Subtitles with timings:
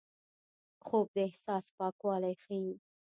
[0.85, 2.71] خوب د احساس پاکوالی ښيي